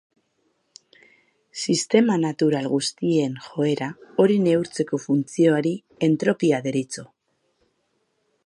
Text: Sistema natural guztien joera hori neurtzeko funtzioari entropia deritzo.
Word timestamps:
Sistema 1.65 2.15
natural 2.23 2.69
guztien 2.71 3.37
joera 3.49 3.91
hori 4.25 4.41
neurtzeko 4.47 5.03
funtzioari 5.07 5.77
entropia 6.09 6.65
deritzo. 6.69 7.07